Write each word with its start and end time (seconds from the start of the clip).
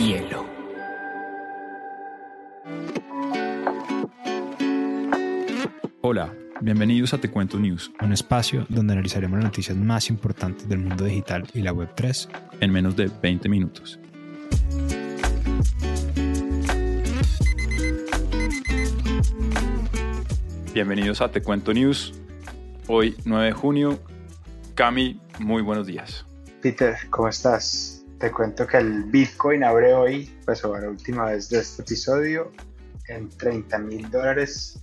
hielo. 0.00 0.46
Hola, 6.00 6.32
bienvenidos 6.62 7.12
a 7.12 7.18
Te 7.18 7.30
Cuento 7.30 7.58
News, 7.58 7.92
un 8.00 8.12
espacio 8.12 8.64
donde 8.70 8.94
analizaremos 8.94 9.36
las 9.36 9.44
noticias 9.44 9.76
más 9.76 10.08
importantes 10.08 10.66
del 10.68 10.78
mundo 10.78 11.04
digital 11.04 11.46
y 11.52 11.60
la 11.60 11.74
Web3 11.74 12.28
en 12.60 12.72
menos 12.72 12.96
de 12.96 13.10
20 13.22 13.48
minutos. 13.50 14.00
Bienvenidos 20.72 21.20
a 21.20 21.30
Te 21.30 21.42
Cuento 21.42 21.74
News. 21.74 22.14
Hoy, 22.86 23.16
9 23.26 23.46
de 23.46 23.52
junio. 23.52 24.00
Cami, 24.74 25.20
muy 25.38 25.60
buenos 25.60 25.86
días. 25.86 26.24
Peter, 26.62 26.96
¿cómo 27.10 27.28
estás? 27.28 27.99
Te 28.20 28.30
cuento 28.30 28.66
que 28.66 28.76
el 28.76 29.04
Bitcoin 29.04 29.64
abre 29.64 29.94
hoy, 29.94 30.30
pues 30.44 30.62
la 30.62 30.90
última 30.90 31.24
vez 31.24 31.48
de 31.48 31.60
este 31.60 31.80
episodio, 31.80 32.52
en 33.08 33.30
30 33.30 33.78
mil 33.78 34.10
dólares 34.10 34.78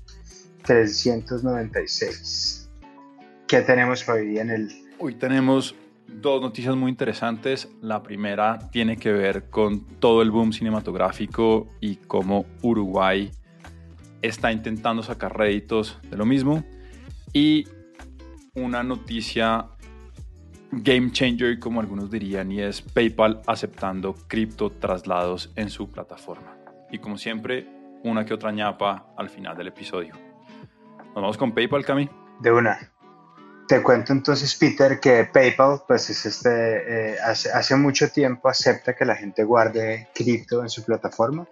396. 0.65 2.67
¿Qué 3.47 3.61
tenemos 3.61 4.09
hoy 4.09 4.39
en 4.39 4.49
el...? 4.49 4.71
Hoy 4.97 5.13
tenemos 5.13 5.75
dos 6.07 6.41
noticias 6.41 6.75
muy 6.75 6.89
interesantes. 6.89 7.67
La 7.79 8.01
primera 8.01 8.57
tiene 8.71 8.97
que 8.97 9.11
ver 9.11 9.51
con 9.51 9.85
todo 9.99 10.23
el 10.23 10.31
boom 10.31 10.51
cinematográfico 10.51 11.67
y 11.79 11.97
cómo 11.97 12.47
Uruguay 12.63 13.29
está 14.23 14.51
intentando 14.51 15.03
sacar 15.03 15.37
réditos 15.37 15.99
de 16.09 16.17
lo 16.17 16.25
mismo. 16.25 16.63
Y 17.33 17.67
una 18.55 18.81
noticia 18.81 19.67
game 20.71 21.11
changer, 21.11 21.59
como 21.59 21.79
algunos 21.79 22.11
dirían, 22.11 22.51
y 22.51 22.61
es 22.61 22.81
PayPal 22.81 23.41
aceptando 23.47 24.15
cripto 24.27 24.69
traslados 24.69 25.51
en 25.55 25.69
su 25.69 25.89
plataforma. 25.89 26.57
Y 26.91 26.99
como 26.99 27.17
siempre, 27.17 27.67
una 28.03 28.25
que 28.25 28.33
otra 28.33 28.51
ñapa 28.51 29.07
al 29.17 29.29
final 29.29 29.57
del 29.57 29.67
episodio. 29.67 30.13
Nos 30.97 31.15
vamos 31.15 31.37
con 31.37 31.53
PayPal, 31.53 31.85
Cami. 31.85 32.09
De 32.39 32.51
una. 32.51 32.77
Te 33.67 33.81
cuento 33.83 34.13
entonces, 34.13 34.55
Peter, 34.55 34.99
que 34.99 35.25
PayPal, 35.25 35.81
pues 35.87 36.09
es 36.09 36.25
este, 36.25 37.11
eh, 37.11 37.17
hace, 37.23 37.51
hace, 37.51 37.75
mucho 37.75 38.09
tiempo 38.09 38.47
acepta 38.47 38.95
que 38.95 39.03
la 39.03 39.15
gente 39.15 39.43
guarde 39.43 40.07
cripto 40.13 40.61
en 40.61 40.69
su 40.69 40.85
plataforma, 40.85 41.45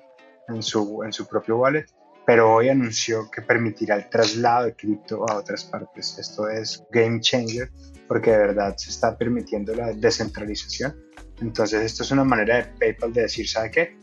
en 0.47 0.63
su, 0.63 1.03
en 1.03 1.11
su 1.11 1.27
propio 1.27 1.57
wallet 1.57 1.88
pero 2.26 2.54
hoy 2.54 2.70
anunció 2.70 3.30
que 3.30 3.42
permitirá 3.42 3.95
el 3.95 4.09
traslado 4.09 4.66
de 4.66 4.76
cripto 4.76 5.30
a 5.30 5.36
otras 5.36 5.64
partes. 5.66 6.18
Esto 6.18 6.50
es 6.50 6.84
game 6.92 7.20
changer 7.20 7.70
porque 8.08 8.31
de 8.31 8.38
verdad 8.38 8.76
se 8.78 8.90
está 8.90 9.18
permitiendo 9.18 9.76
la 9.76 9.94
descentralización. 9.94 10.96
Entonces 11.42 11.81
esto 11.84 12.03
es 12.03 12.12
una 12.12 12.23
manera 12.23 12.58
de 12.58 12.64
PayPal 12.80 13.14
de 13.14 13.22
decir, 13.23 13.48
¿sabe 13.48 13.72
qué? 13.72 13.98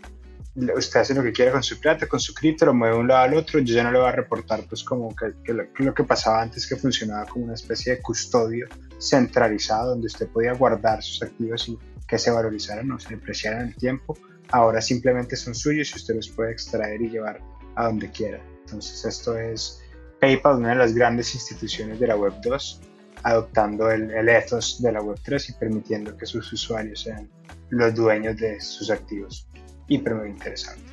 Usted 0.54 1.00
hace 1.00 1.14
lo 1.14 1.22
que 1.22 1.32
quiera 1.32 1.50
con 1.50 1.62
su 1.62 1.80
plata, 1.80 2.06
con 2.06 2.20
su 2.20 2.34
cripto, 2.34 2.66
lo 2.66 2.74
mueve 2.74 2.96
de 2.96 3.00
un 3.00 3.08
lado 3.08 3.22
al 3.22 3.34
otro, 3.34 3.58
yo 3.60 3.74
ya 3.74 3.82
no 3.82 3.90
le 3.90 3.98
voy 3.98 4.08
a 4.08 4.12
reportar 4.12 4.64
pues 4.68 4.84
como 4.84 5.14
que, 5.16 5.52
lo, 5.52 5.94
que 5.94 6.04
pasaba 6.04 6.42
antes 6.42 6.66
que 6.66 6.76
funcionaba 6.76 7.24
como 7.24 7.46
una 7.46 7.54
especie 7.54 7.96
de 7.96 8.02
custodio 8.02 8.66
centralizado 9.00 9.90
donde 9.90 10.08
usted 10.08 10.28
podía 10.28 10.52
guardar 10.52 11.02
sus 11.02 11.22
activos 11.22 11.68
y 11.68 11.78
que 12.06 12.18
se 12.18 12.30
valorizaran 12.30 12.90
o 12.92 12.98
se 12.98 13.14
depreciaran 13.14 13.68
el 13.68 13.74
tiempo. 13.76 14.14
Ahora 14.50 14.82
simplemente 14.82 15.36
son 15.36 15.54
suyos 15.54 15.90
y 15.92 15.96
usted 15.96 16.16
los 16.16 16.28
puede 16.28 16.52
extraer 16.52 17.00
y 17.00 17.08
llevar 17.08 17.40
a 17.76 17.86
donde 17.86 18.10
quiera. 18.10 18.40
Entonces 18.64 19.04
esto 19.04 19.36
es 19.38 19.82
PayPal, 20.20 20.56
una 20.56 20.70
de 20.70 20.76
las 20.76 20.94
grandes 20.94 21.34
instituciones 21.34 21.98
de 21.98 22.06
la 22.06 22.16
Web 22.16 22.34
2, 22.44 22.80
adoptando 23.24 23.90
el, 23.90 24.10
el 24.10 24.28
ethos 24.28 24.80
de 24.82 24.92
la 24.92 25.00
Web 25.00 25.18
3 25.22 25.50
y 25.50 25.52
permitiendo 25.54 26.16
que 26.16 26.26
sus 26.26 26.52
usuarios 26.52 27.00
sean 27.00 27.28
los 27.70 27.94
dueños 27.94 28.36
de 28.36 28.60
sus 28.60 28.90
activos. 28.90 29.48
Hiper 29.88 30.14
muy 30.14 30.28
interesante. 30.30 30.92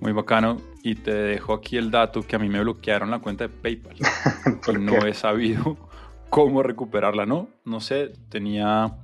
Muy 0.00 0.12
bacano. 0.12 0.60
Y 0.82 0.94
te 0.96 1.12
dejo 1.12 1.54
aquí 1.54 1.76
el 1.76 1.90
dato 1.90 2.22
que 2.22 2.36
a 2.36 2.38
mí 2.38 2.48
me 2.48 2.60
bloquearon 2.60 3.10
la 3.10 3.18
cuenta 3.18 3.48
de 3.48 3.50
PayPal. 3.50 3.96
y 4.68 4.72
no 4.78 5.06
he 5.06 5.14
sabido 5.14 5.76
cómo 6.30 6.62
recuperarla. 6.62 7.26
No, 7.26 7.48
no 7.64 7.80
sé. 7.80 8.12
Tenía. 8.28 8.98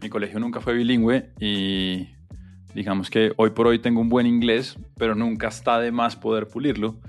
Mi 0.00 0.08
colegio 0.08 0.38
nunca 0.38 0.60
fue 0.60 0.74
bilingüe 0.74 1.32
y 1.40 2.08
Digamos 2.74 3.10
que 3.10 3.32
hoy 3.36 3.50
por 3.50 3.66
hoy 3.66 3.78
tengo 3.78 4.00
un 4.00 4.08
buen 4.08 4.26
inglés, 4.26 4.78
pero 4.96 5.14
nunca 5.14 5.48
está 5.48 5.78
de 5.80 5.90
más 5.90 6.16
poder 6.16 6.48
pulirlo. 6.48 7.00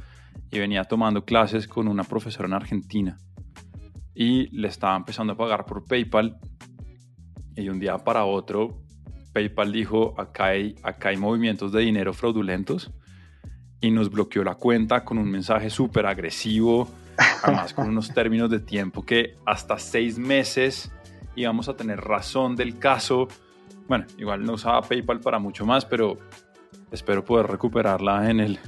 Y 0.51 0.59
venía 0.59 0.83
tomando 0.85 1.25
clases 1.25 1.67
con 1.67 1.87
una 1.87 2.03
profesora 2.03 2.47
en 2.47 2.53
Argentina. 2.53 3.17
Y 4.15 4.47
le 4.57 4.67
estaba 4.67 4.95
empezando 4.95 5.33
a 5.33 5.37
pagar 5.37 5.65
por 5.65 5.85
PayPal. 5.85 6.39
Y 7.55 7.69
un 7.69 7.79
día 7.79 7.97
para 7.97 8.25
otro, 8.25 8.81
PayPal 9.33 9.71
dijo, 9.71 10.19
acá 10.19 10.47
hay, 10.47 10.75
acá 10.81 11.09
hay 11.09 11.17
movimientos 11.17 11.71
de 11.71 11.81
dinero 11.81 12.13
fraudulentos. 12.13 12.91
Y 13.81 13.91
nos 13.91 14.09
bloqueó 14.09 14.43
la 14.43 14.55
cuenta 14.55 15.03
con 15.03 15.17
un 15.17 15.29
mensaje 15.29 15.69
súper 15.69 16.05
agresivo. 16.05 16.87
Además 17.43 17.73
con 17.73 17.87
unos 17.87 18.13
términos 18.13 18.49
de 18.49 18.59
tiempo 18.59 19.05
que 19.05 19.35
hasta 19.45 19.77
seis 19.77 20.17
meses 20.17 20.91
íbamos 21.35 21.69
a 21.69 21.75
tener 21.75 21.99
razón 21.99 22.55
del 22.55 22.79
caso 22.79 23.27
bueno, 23.89 24.05
igual 24.19 24.45
no 24.45 24.53
usaba 24.53 24.81
PayPal 24.83 25.19
para 25.19 25.39
mucho 25.39 25.65
más, 25.65 25.83
pero 25.83 26.17
espero 26.91 27.25
poder 27.25 27.47
recuperarla 27.47 28.29
en 28.29 28.39
el, 28.39 28.59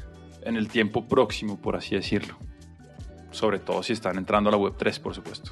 en 0.41 0.55
el 0.55 0.67
tiempo 0.67 1.07
próximo, 1.07 1.61
por 1.61 1.75
así 1.75 1.95
decirlo. 1.95 2.37
Sobre 3.29 3.59
todo 3.59 3.83
si 3.83 3.93
están 3.93 4.17
entrando 4.17 4.49
a 4.49 4.51
la 4.51 4.57
web 4.57 4.73
3, 4.77 4.99
por 4.99 5.13
supuesto. 5.13 5.51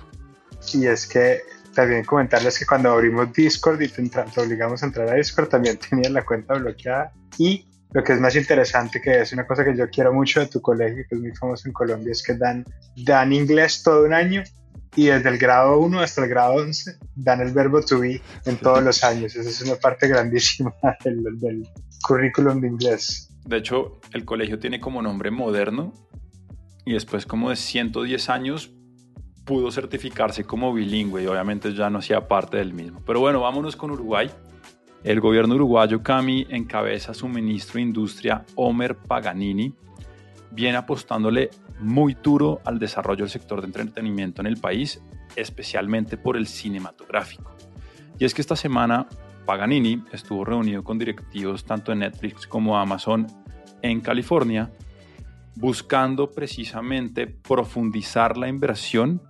Y 0.74 0.88
es 0.88 1.08
que 1.08 1.42
también 1.76 2.04
comentarles 2.04 2.58
que 2.58 2.66
cuando 2.66 2.90
abrimos 2.90 3.32
Discord 3.32 3.80
y 3.82 3.88
te, 3.88 4.02
te 4.10 4.42
obligamos 4.42 4.82
a 4.82 4.88
entrar 4.88 5.08
a 5.08 5.14
Discord, 5.14 5.50
también 5.50 5.78
tenías 5.90 6.12
la 6.12 6.26
cuenta 6.26 6.56
bloqueada. 6.56 7.14
Y 7.38 7.68
lo 7.94 8.04
que 8.04 8.14
es 8.14 8.20
más 8.20 8.36
interesante, 8.36 9.00
que 9.00 9.22
es 9.22 9.32
una 9.34 9.46
cosa 9.46 9.64
que 9.64 9.78
yo 9.78 9.88
quiero 9.90 10.12
mucho 10.12 10.40
de 10.40 10.48
tu 10.48 10.62
colegio, 10.62 11.06
que 11.08 11.16
es 11.16 11.22
muy 11.22 11.36
famoso 11.36 11.68
en 11.68 11.74
Colombia, 11.74 12.12
es 12.12 12.24
que 12.24 12.34
dan, 12.34 12.66
dan 13.06 13.32
inglés 13.32 13.84
todo 13.84 14.04
un 14.04 14.14
año 14.14 14.44
y 14.96 15.06
desde 15.06 15.30
el 15.30 15.38
grado 15.38 15.80
1 15.80 16.00
hasta 16.00 16.24
el 16.24 16.30
grado 16.30 16.56
11 16.56 16.98
dan 17.16 17.42
el 17.42 17.54
verbo 17.54 17.82
to 17.82 18.00
be 18.00 18.22
en 18.46 18.58
todos 18.58 18.84
los 18.84 19.04
años. 19.04 19.36
Esa 19.36 19.50
es 19.50 19.62
una 19.62 19.76
parte 19.76 20.08
grandísima 20.08 20.74
del, 21.04 21.24
del 21.40 21.68
currículum 22.02 22.62
de 22.62 22.68
inglés. 22.68 23.30
De 23.46 23.58
hecho, 23.58 24.00
el 24.14 24.26
colegio 24.26 24.60
tiene 24.60 24.80
como 24.80 25.02
nombre 25.02 25.32
moderno 25.32 25.94
y 26.86 26.94
después 26.94 27.26
como 27.26 27.50
de 27.50 27.56
110 27.56 28.30
años 28.30 28.72
pudo 29.46 29.72
certificarse 29.72 30.44
como 30.44 30.74
bilingüe 30.74 31.24
y 31.24 31.28
obviamente 31.28 31.74
ya 31.74 31.90
no 31.90 32.00
hacía 32.00 32.28
parte 32.28 32.58
del 32.58 32.74
mismo. 32.74 33.02
Pero 33.06 33.20
bueno, 33.20 33.42
vámonos 33.42 33.76
con 33.76 33.92
Uruguay. 33.92 34.30
El 35.04 35.22
gobierno 35.22 35.56
uruguayo 35.56 36.04
Cami 36.04 36.46
encabeza 36.50 37.14
su 37.14 37.28
ministro 37.28 37.76
de 37.76 37.84
Industria 37.84 38.46
Homer 38.56 38.96
Paganini 38.96 39.74
viene 40.52 40.78
apostándole 40.78 41.50
muy 41.80 42.16
duro 42.22 42.62
al 42.66 42.80
desarrollo 42.80 43.24
del 43.24 43.30
sector 43.30 43.62
de 43.62 43.68
entretenimiento 43.68 44.42
en 44.42 44.48
el 44.48 44.58
país, 44.58 45.02
especialmente 45.36 46.18
por 46.18 46.38
el 46.38 46.48
cinematográfico. 46.48 47.56
Y 48.18 48.26
es 48.26 48.34
que 48.34 48.42
esta 48.42 48.56
semana 48.56 49.08
Paganini 49.46 50.04
estuvo 50.12 50.46
reunido 50.46 50.84
con 50.84 51.00
directivos 51.00 51.64
tanto 51.64 51.92
de 51.92 51.98
Netflix 51.98 52.46
como 52.46 52.78
Amazon 52.78 53.28
en 53.82 54.02
California, 54.02 54.72
buscando 55.56 56.30
precisamente 56.32 57.28
profundizar 57.28 58.38
la 58.38 58.48
inversión 58.48 59.22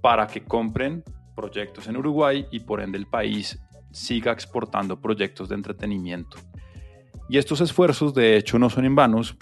para 0.00 0.26
que 0.26 0.42
compren 0.42 1.04
proyectos 1.36 1.86
en 1.88 1.96
Uruguay 1.96 2.46
y 2.50 2.60
por 2.60 2.80
ende 2.80 2.98
el 2.98 3.06
país 3.06 3.58
siga 3.92 4.32
exportando 4.32 5.00
proyectos 5.00 5.48
de 5.48 5.54
entretenimiento. 5.54 6.36
Y 7.28 7.38
estos 7.38 7.60
esfuerzos 7.60 8.12
de 8.12 8.36
hecho 8.36 8.58
no 8.58 8.70
son 8.70 8.84
en 8.84 8.96
vanos 8.96 9.36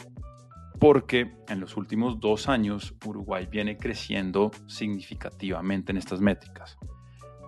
porque 0.78 1.32
en 1.48 1.60
los 1.60 1.76
últimos 1.76 2.20
dos 2.20 2.48
años 2.48 2.94
Uruguay 3.04 3.48
viene 3.50 3.76
creciendo 3.76 4.50
significativamente 4.66 5.92
en 5.92 5.98
estas 5.98 6.20
métricas. 6.20 6.78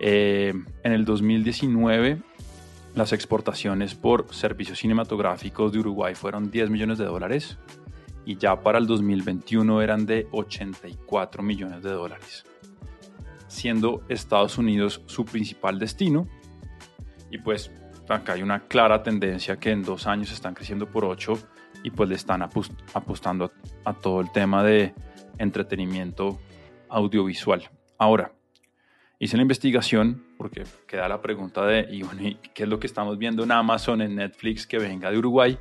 Eh, 0.01 0.53
en 0.83 0.93
el 0.93 1.05
2019, 1.05 2.23
las 2.95 3.13
exportaciones 3.13 3.95
por 3.95 4.33
servicios 4.35 4.79
cinematográficos 4.79 5.73
de 5.73 5.79
Uruguay 5.79 6.15
fueron 6.15 6.51
10 6.51 6.71
millones 6.71 6.99
de 6.99 7.05
dólares 7.05 7.59
y 8.25 8.37
ya 8.37 8.61
para 8.63 8.79
el 8.79 8.87
2021 8.87 9.81
eran 9.83 10.07
de 10.07 10.27
84 10.33 11.43
millones 11.43 11.83
de 11.83 11.91
dólares, 11.91 12.45
siendo 13.47 14.03
Estados 14.09 14.59
Unidos 14.59 15.03
su 15.07 15.25
principal 15.25 15.79
destino. 15.79 16.29
Y 17.31 17.39
pues 17.39 17.71
acá 18.09 18.33
hay 18.33 18.43
una 18.43 18.61
clara 18.61 19.03
tendencia 19.03 19.57
que 19.57 19.71
en 19.71 19.83
dos 19.83 20.07
años 20.07 20.33
están 20.33 20.55
creciendo 20.55 20.87
por 20.87 21.05
8 21.05 21.39
y 21.83 21.91
pues 21.91 22.09
le 22.09 22.15
están 22.15 22.43
apostando 22.43 23.53
a, 23.85 23.95
todo 23.95 24.21
el 24.21 24.31
tema 24.33 24.63
de 24.63 24.95
entretenimiento 25.39 26.39
audiovisual. 26.89 27.71
Ahora, 27.99 28.33
hice 29.19 29.37
la 29.37 29.43
investigación 29.43 30.25
porque 30.37 30.65
queda 30.87 31.09
la 31.09 31.21
pregunta 31.23 31.65
de, 31.67 31.87
¿qué 32.55 32.63
es 32.63 32.69
lo 32.69 32.79
que 32.79 32.87
estamos 32.87 33.19
viendo 33.19 33.45
en 33.45 33.53
Amazon, 33.53 34.03
en 34.03 34.17
Netflix 34.17 34.67
que 34.67 34.79
venga 34.79 35.11
de 35.11 35.19
Uruguay? 35.19 35.59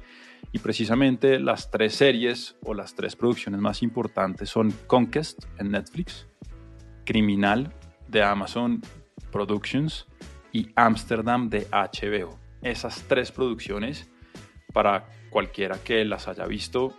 Y 0.51 0.59
precisamente 0.59 1.39
las 1.39 1.69
tres 1.69 1.95
series 1.95 2.55
o 2.63 2.73
las 2.73 2.95
tres 2.95 3.15
producciones 3.15 3.61
más 3.61 3.83
importantes 3.83 4.49
son 4.49 4.73
Conquest 4.87 5.45
en 5.57 5.71
Netflix, 5.71 6.27
Criminal 7.05 7.73
de 8.07 8.23
Amazon 8.23 8.81
Productions 9.31 10.07
y 10.51 10.69
Amsterdam 10.75 11.49
de 11.49 11.67
HBO. 11.71 12.39
Esas 12.61 13.03
tres 13.07 13.31
producciones 13.31 14.09
para 14.73 15.05
cualquiera 15.29 15.77
que 15.83 16.03
las 16.05 16.27
haya 16.27 16.45
visto, 16.45 16.93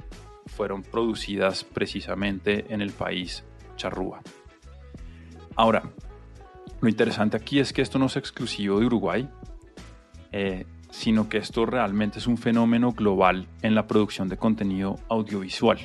fueron 0.46 0.82
producidas 0.82 1.64
precisamente 1.64 2.66
en 2.68 2.80
el 2.80 2.92
país 2.92 3.44
charrúa. 3.76 4.20
Ahora, 5.56 5.82
lo 6.80 6.88
interesante 6.88 7.36
aquí 7.36 7.58
es 7.58 7.72
que 7.72 7.82
esto 7.82 7.98
no 7.98 8.06
es 8.06 8.16
exclusivo 8.16 8.80
de 8.80 8.86
Uruguay, 8.86 9.28
eh, 10.32 10.64
sino 10.90 11.28
que 11.28 11.38
esto 11.38 11.66
realmente 11.66 12.18
es 12.18 12.26
un 12.26 12.36
fenómeno 12.36 12.92
global 12.92 13.46
en 13.62 13.74
la 13.74 13.86
producción 13.86 14.28
de 14.28 14.36
contenido 14.36 14.96
audiovisual. 15.08 15.78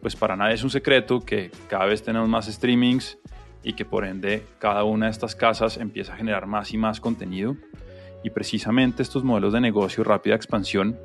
Pues 0.00 0.14
para 0.14 0.36
nadie 0.36 0.54
es 0.54 0.62
un 0.62 0.70
secreto 0.70 1.20
que 1.20 1.50
cada 1.68 1.86
vez 1.86 2.02
tenemos 2.02 2.28
más 2.28 2.46
streamings 2.46 3.18
y 3.62 3.72
que 3.72 3.84
por 3.84 4.04
ende 4.04 4.46
cada 4.58 4.84
una 4.84 5.06
de 5.06 5.12
estas 5.12 5.34
casas 5.34 5.76
empieza 5.76 6.14
a 6.14 6.16
generar 6.16 6.46
más 6.46 6.72
y 6.72 6.78
más 6.78 7.00
contenido. 7.00 7.56
Y 8.22 8.30
precisamente 8.30 9.02
estos 9.02 9.24
modelos 9.24 9.52
de 9.52 9.60
negocio 9.60 10.04
rápida 10.04 10.34
expansión, 10.34 10.98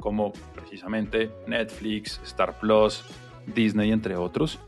como 0.00 0.32
precisamente 0.54 1.30
Netflix, 1.46 2.20
Star 2.24 2.58
Plus, 2.58 3.04
Disney, 3.46 3.92
entre 3.92 4.16
otros, 4.16 4.58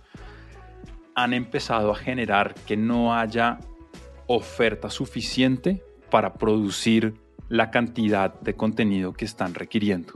han 1.15 1.35
empezado 1.35 1.91
a 1.91 1.97
generar 1.97 2.55
que 2.55 2.77
no 2.77 3.15
haya 3.15 3.59
oferta 4.27 4.91
suficiente 4.91 5.83
para 6.11 6.35
producir 6.35 7.15
la 7.49 7.71
cantidad 7.71 8.39
de 8.41 8.55
contenido 8.55 9.13
que 9.13 9.25
están 9.25 9.55
requiriendo. 9.55 10.13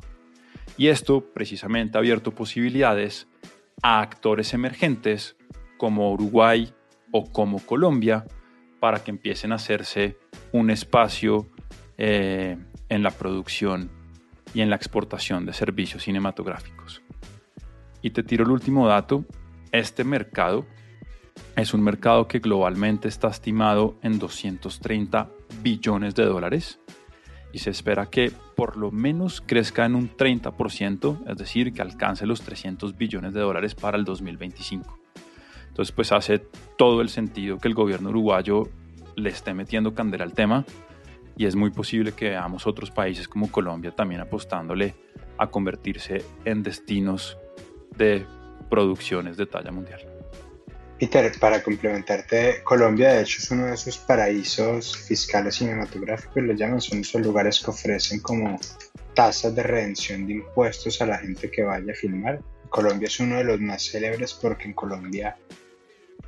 Y 0.77 0.89
esto 0.89 1.25
precisamente 1.33 1.99
ha 1.99 2.01
abierto 2.01 2.33
posibilidades 2.33 3.29
a 3.83 4.01
actores 4.01 4.55
emergentes 4.55 5.37
como 5.77 6.13
Uruguay 6.13 6.73
o 7.11 7.31
como 7.31 7.59
Colombia 7.59 8.25
para 8.83 9.05
que 9.05 9.13
empiecen 9.13 9.53
a 9.53 9.55
hacerse 9.55 10.19
un 10.51 10.69
espacio 10.69 11.47
eh, 11.99 12.59
en 12.89 13.03
la 13.05 13.13
producción 13.13 13.93
y 14.55 14.61
en 14.61 14.71
la 14.71 14.75
exportación 14.75 15.47
de 15.47 15.53
servicios 15.53 16.03
cinematográficos. 16.03 17.01
Y 18.03 18.11
te 18.11 18.25
tiro 18.25 18.43
el 18.43 18.51
último 18.51 18.89
dato, 18.89 19.25
este 19.71 20.03
mercado 20.03 20.67
es 21.55 21.75
un 21.75 21.85
mercado 21.85 22.27
que 22.27 22.41
globalmente 22.41 23.07
está 23.07 23.29
estimado 23.29 24.01
en 24.03 24.19
230 24.19 25.31
billones 25.63 26.17
de 26.17 26.25
dólares 26.25 26.81
y 27.53 27.61
se 27.61 27.71
espera 27.71 28.07
que 28.07 28.33
por 28.57 28.77
lo 28.77 28.91
menos 28.91 29.41
crezca 29.41 29.87
en 29.87 29.95
un 29.95 30.11
30%, 30.11 31.31
es 31.31 31.37
decir, 31.37 31.73
que 31.73 31.83
alcance 31.83 32.27
los 32.27 32.43
300 32.43 32.97
billones 32.97 33.33
de 33.33 33.43
dólares 33.43 33.77
para 33.77 33.97
el 33.97 34.05
2025. 34.05 35.02
Entonces, 35.73 35.91
pues 35.95 36.13
hace 36.13 36.39
todo 36.77 37.01
el 37.01 37.09
sentido 37.09 37.57
que 37.57 37.67
el 37.67 37.73
gobierno 37.73 38.11
uruguayo 38.11 38.69
le 39.17 39.31
esté 39.31 39.55
metiendo 39.55 39.95
candela 39.95 40.23
al 40.23 40.35
tema 40.35 40.67
y 41.35 41.47
es 41.47 41.57
muy 41.57 41.71
posible 41.71 42.13
que 42.13 42.29
veamos 42.29 42.67
otros 42.67 42.91
países 42.91 43.27
como 43.27 43.51
Colombia 43.51 43.91
también 43.91 44.21
apostándole 44.21 44.95
a 45.39 45.47
convertirse 45.47 46.23
en 46.45 46.63
destinos 46.63 47.39
de 47.97 48.27
producciones 48.69 49.39
de 49.39 49.47
talla 49.47 49.73
mundial. 49.73 50.01
Peter, 50.99 51.33
para 51.41 51.63
complementarte, 51.63 52.63
Colombia 52.63 53.15
de 53.15 53.23
hecho 53.23 53.39
es 53.41 53.51
uno 53.51 53.65
de 53.65 53.73
esos 53.73 53.97
paraísos 53.97 54.95
fiscales 54.95 55.55
cinematográficos, 55.55 56.43
lo 56.43 56.53
llaman, 56.53 56.83
son 56.83 57.01
esos 57.01 57.23
lugares 57.23 57.61
que 57.61 57.71
ofrecen 57.71 58.21
como 58.21 58.61
tasas 59.15 59.55
de 59.55 59.63
redención 59.63 60.27
de 60.27 60.35
impuestos 60.35 61.01
a 61.01 61.07
la 61.07 61.17
gente 61.17 61.51
que 61.51 61.63
vaya 61.63 61.93
a 61.93 61.97
filmar. 61.97 62.41
Colombia 62.69 63.09
es 63.09 63.19
uno 63.21 63.37
de 63.37 63.45
los 63.45 63.61
más 63.61 63.83
célebres 63.83 64.33
porque 64.35 64.67
en 64.67 64.75
Colombia 64.75 65.37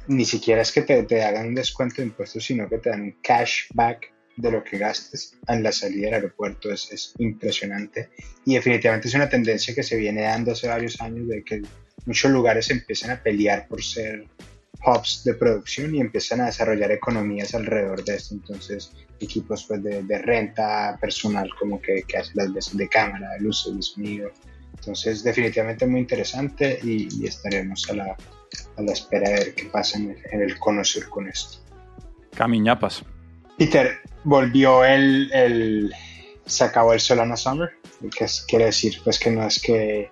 ni 0.09 0.25
siquiera 0.25 0.63
es 0.63 0.73
que 0.73 0.83
te, 0.83 1.03
te 1.05 1.23
hagan 1.23 1.49
un 1.49 1.55
descuento 1.55 1.97
de 1.97 2.09
impuestos, 2.09 2.45
sino 2.45 2.69
que 2.69 2.79
te 2.79 2.91
dan 2.91 3.03
un 3.03 3.17
cashback 3.23 4.13
de 4.37 4.51
lo 4.51 4.65
que 4.65 4.79
gastes 4.79 5.39
en 5.47 5.63
la 5.63 5.71
salida 5.71 6.07
del 6.07 6.15
aeropuerto 6.15 6.73
es, 6.73 6.91
es, 6.91 7.15
impresionante 7.19 8.11
y 8.45 8.55
definitivamente 8.55 9.07
es 9.07 9.15
una 9.15 9.29
tendencia 9.29 9.75
que 9.75 9.85
se 9.85 9.97
viene 9.97 10.23
dando 10.23 10.53
hace 10.53 10.67
varios 10.67 11.01
años 11.01 11.29
de 11.29 11.45
que 11.45 11.63
muchos 12.05 12.31
lugares 12.33 12.69
empiezan 12.71 13.13
a 13.13 13.23
pelear 13.23 13.69
por 13.69 13.83
ser 13.83 14.27
hubs 14.85 15.23
de 15.25 15.35
producción 15.35 15.95
y 15.95 16.01
empiezan 16.01 16.41
a 16.41 16.47
desarrollar 16.47 16.93
economías 16.93 17.55
alrededor 17.55 18.05
de 18.05 18.17
esto. 18.17 18.35
Entonces, 18.35 18.93
equipos 19.21 19.65
pues, 19.67 19.83
de, 19.83 20.03
de 20.03 20.19
renta 20.19 20.99
personal 21.01 21.49
como 21.59 21.81
que, 21.81 22.03
que 22.07 22.19
hace 22.19 22.33
las 22.35 22.53
veces 22.53 22.77
de 22.77 22.89
cámara, 22.89 23.31
de 23.35 23.41
luces, 23.41 23.75
de 23.75 23.83
sonido. 23.83 24.31
Entonces, 24.75 25.23
definitivamente 25.23 25.87
muy 25.87 26.01
interesante 26.01 26.79
y, 26.83 27.27
estaremos 27.27 27.89
a 27.89 27.95
la, 27.95 28.17
a 28.77 28.83
la, 28.83 28.93
espera 28.93 29.29
de 29.31 29.35
ver 29.35 29.55
qué 29.55 29.65
pasa 29.67 29.99
en 29.99 30.11
el, 30.11 30.19
en 30.31 30.43
el 30.43 30.59
cono 30.59 30.85
sur 30.85 31.09
con 31.09 31.29
esto. 31.29 31.59
Camiñapas. 32.37 33.05
Peter, 33.59 33.99
volvió 34.25 34.85
el, 34.85 35.31
el, 35.33 35.95
se 36.47 36.65
acabó 36.65 36.93
el 36.93 37.01
Solana 37.01 37.37
Summer, 37.37 37.71
que 38.17 38.25
es, 38.25 38.45
quiere 38.49 38.67
decir 38.67 38.99
pues 39.05 39.19
que 39.19 39.31
no 39.31 39.47
es 39.47 39.61
que 39.61 40.11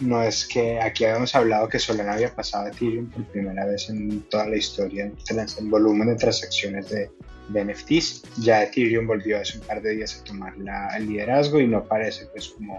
no 0.00 0.22
es 0.22 0.46
que 0.46 0.80
aquí 0.80 1.04
habíamos 1.04 1.34
hablado 1.34 1.68
que 1.68 1.78
Solana 1.78 2.14
había 2.14 2.34
pasado 2.34 2.66
a 2.66 2.68
Ethereum 2.70 3.10
por 3.10 3.24
primera 3.26 3.66
vez 3.66 3.90
en 3.90 4.22
toda 4.22 4.46
la 4.46 4.56
historia 4.56 5.04
en 5.28 5.70
volumen 5.70 6.08
de 6.08 6.16
transacciones 6.16 6.88
de, 6.88 7.10
de, 7.50 7.64
NFTs. 7.64 8.22
Ya 8.38 8.62
Ethereum 8.62 9.06
volvió 9.06 9.38
hace 9.38 9.58
un 9.58 9.64
par 9.64 9.82
de 9.82 9.96
días 9.96 10.18
a 10.18 10.24
tomar 10.24 10.56
la, 10.56 10.88
el 10.96 11.06
liderazgo 11.06 11.60
y 11.60 11.66
no 11.66 11.84
parece 11.84 12.26
pues 12.26 12.48
como 12.48 12.78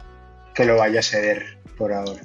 que 0.56 0.66
lo 0.66 0.78
vaya 0.78 1.00
a 1.00 1.04
ceder 1.04 1.60
por 1.78 1.94
ahora. 1.94 2.22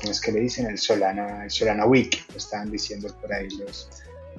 Como 0.00 0.12
es 0.12 0.20
que 0.20 0.32
le 0.32 0.40
dicen 0.40 0.66
el 0.66 0.78
Solana, 0.78 1.44
el 1.44 1.50
Solana 1.50 1.84
Week, 1.84 2.24
estaban 2.34 2.70
diciendo 2.70 3.08
por 3.20 3.32
ahí 3.32 3.48
los, 3.58 3.90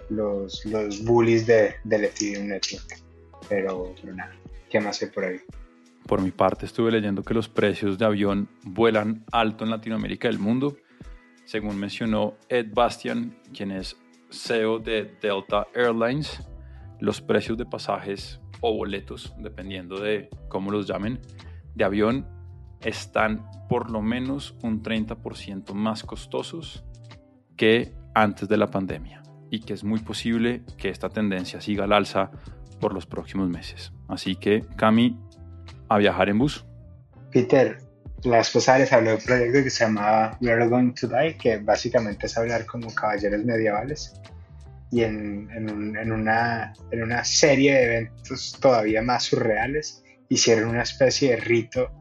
los, 0.10 0.66
los 0.66 1.04
bullies 1.04 1.46
de, 1.46 1.76
del 1.84 2.06
Ethereum 2.06 2.48
Network. 2.48 3.00
Pero, 3.48 3.94
pero 4.02 4.16
nada, 4.16 4.34
¿qué 4.70 4.80
más 4.80 5.02
hay 5.04 5.10
por 5.10 5.26
ahí? 5.26 5.40
Por 6.08 6.22
mi 6.22 6.32
parte, 6.32 6.66
estuve 6.66 6.92
leyendo 6.92 7.24
que 7.24 7.36
los 7.36 7.48
precios 7.48 8.00
de 8.00 8.06
avión 8.06 8.50
vuelan 8.64 9.24
alto 9.32 9.64
en 9.64 9.70
Latinoamérica 9.70 10.28
y 10.28 10.32
el 10.32 10.40
mundo. 10.40 10.78
Según 11.46 11.80
mencionó 11.80 12.38
Ed 12.50 12.68
Bastian, 12.74 13.38
quien 13.54 13.72
es 13.72 13.96
CEO 14.32 14.80
de 14.80 15.16
Delta 15.22 15.68
Airlines, 15.76 16.42
los 17.00 17.22
precios 17.22 17.58
de 17.58 17.66
pasajes 17.66 18.40
o 18.62 18.76
boletos, 18.76 19.34
dependiendo 19.38 20.00
de 20.00 20.30
cómo 20.50 20.72
los 20.72 20.88
llamen, 20.88 21.20
de 21.76 21.84
avión 21.84 22.26
están 22.84 23.46
por 23.70 23.90
lo 23.90 24.02
menos 24.02 24.56
un 24.64 24.84
30% 24.84 25.74
más 25.74 26.04
costosos 26.04 26.84
que 27.56 27.94
antes 28.14 28.50
de 28.50 28.58
la 28.58 28.68
pandemia 28.68 29.22
y 29.50 29.62
que 29.62 29.74
es 29.74 29.84
muy 29.84 30.00
posible 30.00 30.64
que 30.78 30.90
esta 30.90 31.10
tendencia 31.10 31.62
siga 31.62 31.84
al 31.84 31.94
alza 31.94 32.32
por 32.80 32.94
los 32.94 33.06
próximos 33.06 33.50
meses. 33.50 33.94
Así 34.08 34.36
que, 34.36 34.66
Cami, 34.76 35.18
a 35.88 35.98
viajar 35.98 36.30
en 36.30 36.40
bus. 36.40 36.66
Peter, 37.32 37.78
la 38.24 38.40
esposa 38.40 38.78
les 38.78 38.92
habló 38.92 39.12
de 39.12 39.16
un 39.18 39.24
proyecto 39.24 39.64
que 39.64 39.70
se 39.70 39.86
llamaba 39.86 40.38
We 40.42 40.52
Are 40.52 40.68
Going 40.68 40.94
to 40.94 41.08
Die, 41.08 41.38
que 41.38 41.58
básicamente 41.58 42.28
es 42.28 42.38
hablar 42.38 42.66
como 42.66 42.94
caballeros 42.94 43.44
medievales. 43.44 44.14
Y 44.92 45.04
en, 45.04 45.50
en, 45.52 46.12
una, 46.12 46.74
en 46.92 47.04
una 47.04 47.24
serie 47.24 47.74
de 47.74 47.84
eventos 47.84 48.58
todavía 48.60 49.02
más 49.02 49.24
surreales, 49.24 50.04
hicieron 50.28 50.70
una 50.70 50.84
especie 50.84 51.32
de 51.32 51.38
rito 51.38 51.92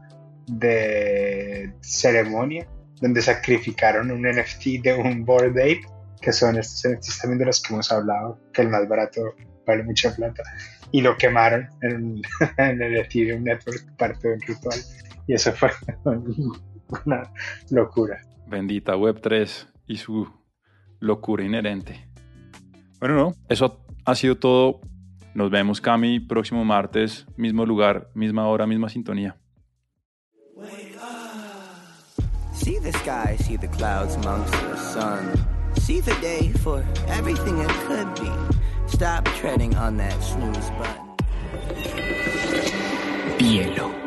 de 0.47 1.73
ceremonia 1.81 2.67
donde 3.01 3.21
sacrificaron 3.21 4.11
un 4.11 4.21
NFT 4.21 4.83
de 4.83 4.93
un 4.93 5.25
Board 5.25 5.51
Ape, 5.51 5.81
que 6.21 6.31
son 6.31 6.57
estos 6.57 6.91
NFTs 6.91 7.19
también 7.19 7.39
de 7.39 7.45
los 7.45 7.61
que 7.61 7.73
hemos 7.73 7.91
hablado, 7.91 8.39
que 8.53 8.61
el 8.61 8.69
más 8.69 8.87
barato 8.87 9.33
vale 9.65 9.83
mucha 9.83 10.15
plata 10.15 10.43
y 10.91 11.01
lo 11.01 11.17
quemaron 11.17 11.67
en, 11.81 12.21
el 12.57 12.95
Ethereum 12.97 13.43
Network, 13.43 13.95
parte 13.97 14.27
de 14.27 14.33
un 14.35 14.41
ritual. 14.41 14.79
Y 15.27 15.33
eso 15.33 15.51
fue 15.53 15.69
una 17.05 17.23
locura. 17.69 18.21
Bendita 18.47 18.95
Web3 18.95 19.67
y 19.87 19.97
su 19.97 20.27
locura 20.99 21.43
inherente. 21.43 22.07
Bueno, 22.99 23.15
no, 23.15 23.35
eso 23.49 23.83
ha 24.05 24.15
sido 24.15 24.37
todo. 24.37 24.81
Nos 25.33 25.49
vemos, 25.49 25.79
Cami, 25.79 26.19
próximo 26.19 26.65
martes, 26.65 27.25
mismo 27.37 27.65
lugar, 27.65 28.09
misma 28.13 28.47
hora, 28.47 28.67
misma 28.67 28.89
sintonía. 28.89 29.37
See 32.53 32.77
the 32.79 32.91
sky, 32.93 33.37
see 33.39 33.57
the 33.57 33.67
clouds 33.67 34.15
amongst 34.15 34.51
the 34.51 34.75
sun. 34.77 35.47
See 35.77 35.99
the 36.01 36.13
day 36.15 36.51
for 36.63 36.85
everything 37.07 37.57
it 37.59 37.69
could 37.87 38.13
be. 38.15 38.31
Stop 38.87 39.25
treading 39.25 39.75
on 39.75 39.97
that 39.97 40.21
snooze 40.21 40.69
button. 40.71 41.07
Bielo. 43.37 44.00